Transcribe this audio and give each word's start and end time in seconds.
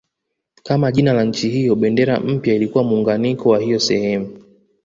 Kama 0.63 0.91
jina 0.91 1.13
la 1.13 1.23
nchi 1.23 1.49
hiyo 1.49 1.75
bendera 1.75 2.19
mpya 2.19 2.53
ilikuwa 2.55 2.83
muunganiko 2.83 3.49
wa 3.49 3.59
hiyo 3.59 3.79
sehemu 3.79 4.39